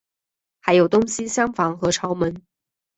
[0.61, 2.41] 还有东西厢房和朝门。